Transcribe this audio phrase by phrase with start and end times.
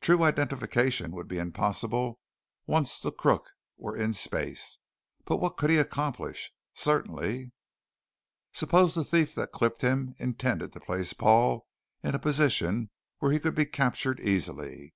[0.00, 2.20] True identification would be impossible
[2.64, 4.78] once the crook were in space.
[5.24, 6.52] But what could he accomplish?
[6.74, 7.50] Certainly
[8.52, 11.66] Suppose the thief that clipped him intended to place Paul
[12.04, 14.94] in a position where he could be captured easily.